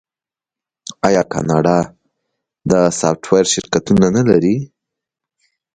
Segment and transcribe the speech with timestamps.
[1.07, 1.77] آیا کاناډا
[2.69, 4.55] د سافټویر شرکتونه نلري؟